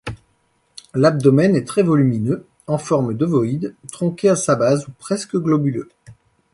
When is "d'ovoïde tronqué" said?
3.13-4.29